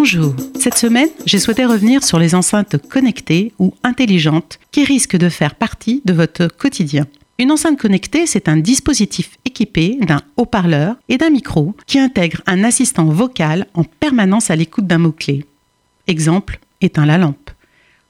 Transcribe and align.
Bonjour, 0.00 0.32
cette 0.54 0.78
semaine, 0.78 1.08
j'ai 1.26 1.40
souhaité 1.40 1.64
revenir 1.64 2.04
sur 2.04 2.20
les 2.20 2.36
enceintes 2.36 2.76
connectées 2.88 3.52
ou 3.58 3.74
intelligentes 3.82 4.60
qui 4.70 4.84
risquent 4.84 5.16
de 5.16 5.28
faire 5.28 5.56
partie 5.56 6.02
de 6.04 6.12
votre 6.12 6.46
quotidien. 6.46 7.08
Une 7.40 7.50
enceinte 7.50 7.80
connectée, 7.80 8.24
c'est 8.24 8.48
un 8.48 8.58
dispositif 8.58 9.38
équipé 9.44 9.98
d'un 10.00 10.20
haut-parleur 10.36 10.94
et 11.08 11.18
d'un 11.18 11.30
micro 11.30 11.74
qui 11.88 11.98
intègre 11.98 12.42
un 12.46 12.62
assistant 12.62 13.06
vocal 13.06 13.66
en 13.74 13.82
permanence 13.82 14.52
à 14.52 14.56
l'écoute 14.56 14.86
d'un 14.86 14.98
mot-clé. 14.98 15.44
Exemple, 16.06 16.60
éteins 16.80 17.04
la 17.04 17.18
lampe. 17.18 17.50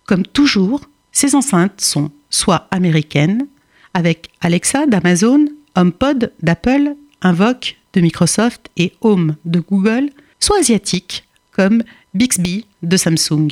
Comme 0.05 0.27
toujours, 0.27 0.83
ces 1.11 1.35
enceintes 1.35 1.81
sont 1.81 2.11
soit 2.29 2.69
américaines, 2.71 3.47
avec 3.95 4.29
Alexa 4.43 4.85
d'Amazon, 4.85 5.47
HomePod 5.75 6.35
d'Apple, 6.43 6.97
Invoke 7.23 7.79
de 7.95 8.03
Microsoft 8.03 8.69
et 8.77 8.93
Home 9.01 9.37
de 9.47 9.61
Google, 9.61 10.11
soit 10.39 10.59
asiatiques, 10.59 11.25
comme 11.59 11.83
Bixby 12.15 12.67
de 12.85 12.97
Samsung. 12.97 13.49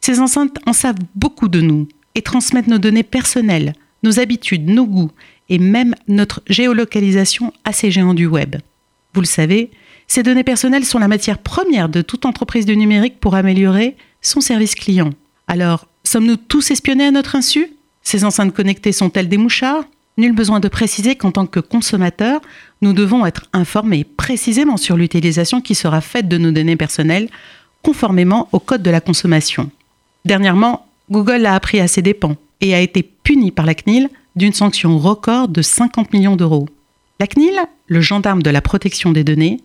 Ces 0.00 0.20
enceintes 0.20 0.56
en 0.66 0.72
savent 0.72 1.02
beaucoup 1.16 1.48
de 1.48 1.60
nous 1.60 1.88
et 2.14 2.22
transmettent 2.22 2.68
nos 2.68 2.78
données 2.78 3.02
personnelles, 3.02 3.72
nos 4.04 4.20
habitudes, 4.20 4.68
nos 4.68 4.86
goûts 4.86 5.10
et 5.48 5.58
même 5.58 5.96
notre 6.06 6.42
géolocalisation 6.46 7.52
à 7.64 7.72
ces 7.72 7.90
géants 7.90 8.14
du 8.14 8.26
web. 8.26 8.54
Vous 9.14 9.20
le 9.20 9.26
savez, 9.26 9.72
ces 10.06 10.22
données 10.22 10.44
personnelles 10.44 10.84
sont 10.84 11.00
la 11.00 11.08
matière 11.08 11.38
première 11.38 11.88
de 11.88 12.02
toute 12.02 12.24
entreprise 12.24 12.66
du 12.66 12.76
numérique 12.76 13.18
pour 13.18 13.34
améliorer 13.34 13.96
son 14.22 14.40
service 14.40 14.76
client. 14.76 15.10
Alors, 15.48 15.88
sommes-nous 16.04 16.36
tous 16.36 16.70
espionnés 16.70 17.06
à 17.06 17.10
notre 17.10 17.34
insu? 17.34 17.66
Ces 18.02 18.24
enceintes 18.24 18.54
connectées 18.54 18.92
sont-elles 18.92 19.28
des 19.28 19.38
mouchards? 19.38 19.84
Nul 20.16 20.32
besoin 20.32 20.60
de 20.60 20.68
préciser 20.68 21.16
qu'en 21.16 21.32
tant 21.32 21.46
que 21.46 21.58
consommateur, 21.58 22.40
nous 22.82 22.92
devons 22.92 23.26
être 23.26 23.46
informés 23.52 24.04
précisément 24.04 24.76
sur 24.76 24.96
l'utilisation 24.96 25.60
qui 25.60 25.74
sera 25.74 26.00
faite 26.00 26.28
de 26.28 26.38
nos 26.38 26.52
données 26.52 26.76
personnelles 26.76 27.28
conformément 27.82 28.48
au 28.52 28.60
code 28.60 28.82
de 28.82 28.90
la 28.90 29.00
consommation. 29.00 29.70
Dernièrement, 30.24 30.86
Google 31.10 31.42
l'a 31.42 31.54
appris 31.54 31.80
à 31.80 31.88
ses 31.88 32.00
dépens 32.00 32.36
et 32.60 32.74
a 32.74 32.80
été 32.80 33.02
puni 33.02 33.50
par 33.50 33.66
la 33.66 33.74
CNIL 33.74 34.08
d'une 34.36 34.52
sanction 34.52 34.98
record 34.98 35.48
de 35.48 35.62
50 35.62 36.12
millions 36.12 36.36
d'euros. 36.36 36.68
La 37.18 37.26
CNIL, 37.26 37.58
le 37.86 38.00
gendarme 38.00 38.42
de 38.42 38.50
la 38.50 38.62
protection 38.62 39.12
des 39.12 39.24
données, 39.24 39.60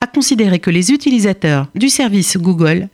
a 0.00 0.06
considéré 0.06 0.58
que 0.58 0.70
les 0.70 0.90
utilisateurs 0.92 1.68
du 1.74 1.88
service 1.88 2.36
Google 2.36 2.88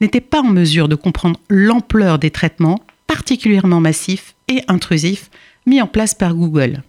n'étaient 0.00 0.20
pas 0.20 0.40
en 0.40 0.48
mesure 0.48 0.88
de 0.88 0.94
comprendre 0.94 1.38
l'ampleur 1.48 2.18
des 2.18 2.30
traitements 2.30 2.80
particulièrement 3.06 3.80
massifs 3.80 4.34
et 4.50 4.62
intrusifs 4.68 5.30
mis 5.66 5.80
en 5.80 5.86
place 5.86 6.14
par 6.14 6.34
Google. 6.34 6.82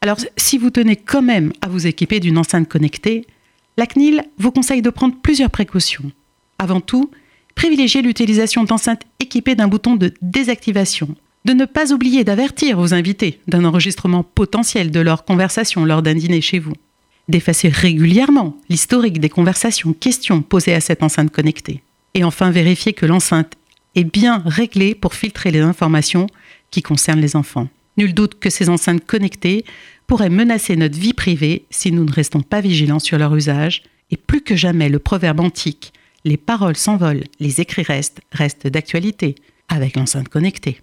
Alors, 0.00 0.18
si 0.36 0.58
vous 0.58 0.70
tenez 0.70 0.96
quand 0.96 1.22
même 1.22 1.52
à 1.60 1.68
vous 1.68 1.86
équiper 1.86 2.18
d'une 2.18 2.38
enceinte 2.38 2.68
connectée, 2.68 3.24
la 3.76 3.86
CNIL 3.86 4.24
vous 4.38 4.50
conseille 4.50 4.82
de 4.82 4.90
prendre 4.90 5.14
plusieurs 5.22 5.50
précautions. 5.50 6.10
Avant 6.58 6.80
tout, 6.80 7.10
privilégiez 7.54 8.02
l'utilisation 8.02 8.64
d'enceintes 8.64 9.02
équipées 9.20 9.54
d'un 9.54 9.68
bouton 9.68 9.94
de 9.94 10.12
désactivation. 10.20 11.14
De 11.44 11.52
ne 11.52 11.64
pas 11.64 11.92
oublier 11.92 12.24
d'avertir 12.24 12.76
vos 12.76 12.94
invités 12.94 13.40
d'un 13.48 13.64
enregistrement 13.64 14.22
potentiel 14.22 14.90
de 14.90 15.00
leur 15.00 15.24
conversation 15.24 15.84
lors 15.84 16.02
d'un 16.02 16.14
dîner 16.14 16.40
chez 16.40 16.58
vous. 16.58 16.74
D'effacer 17.28 17.68
régulièrement 17.68 18.56
l'historique 18.68 19.20
des 19.20 19.28
conversations 19.28 19.92
questions 19.92 20.42
posées 20.42 20.74
à 20.74 20.80
cette 20.80 21.02
enceinte 21.02 21.30
connectée. 21.30 21.82
Et 22.14 22.24
enfin, 22.24 22.50
vérifier 22.50 22.92
que 22.92 23.06
l'enceinte 23.06 23.54
est 23.94 24.04
bien 24.04 24.42
réglée 24.46 24.94
pour 24.94 25.14
filtrer 25.14 25.50
les 25.50 25.60
informations 25.60 26.26
qui 26.72 26.82
concernent 26.82 27.20
les 27.20 27.36
enfants. 27.36 27.68
Nul 27.96 28.14
doute 28.14 28.40
que 28.40 28.50
ces 28.50 28.68
enceintes 28.68 29.06
connectées 29.06 29.64
pourraient 30.08 30.30
menacer 30.30 30.74
notre 30.74 30.98
vie 30.98 31.14
privée 31.14 31.66
si 31.70 31.92
nous 31.92 32.04
ne 32.04 32.12
restons 32.12 32.42
pas 32.42 32.60
vigilants 32.60 32.98
sur 32.98 33.18
leur 33.18 33.36
usage, 33.36 33.84
et 34.10 34.16
plus 34.16 34.40
que 34.40 34.56
jamais 34.56 34.88
le 34.88 34.98
proverbe 34.98 35.38
antique 35.38 35.92
les 36.24 36.36
paroles 36.36 36.76
s'envolent, 36.76 37.24
les 37.40 37.60
écrits 37.60 37.82
restent, 37.82 38.20
reste 38.32 38.66
d'actualité 38.66 39.34
avec 39.68 39.96
l'enceinte 39.96 40.28
connectée. 40.28 40.80